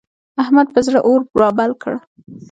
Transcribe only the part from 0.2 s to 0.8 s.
احمد